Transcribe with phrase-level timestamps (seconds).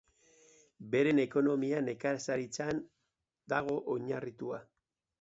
[0.95, 2.83] Beren ekonomia nekazaritzan
[3.57, 4.65] dago oinarritua.